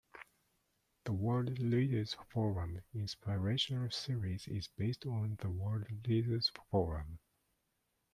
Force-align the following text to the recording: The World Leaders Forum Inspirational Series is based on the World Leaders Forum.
The 1.03 1.13
World 1.13 1.59
Leaders 1.59 2.15
Forum 2.29 2.81
Inspirational 2.91 3.91
Series 3.91 4.47
is 4.47 4.67
based 4.67 5.05
on 5.05 5.37
the 5.41 5.49
World 5.51 5.85
Leaders 6.07 6.49
Forum. 6.71 7.19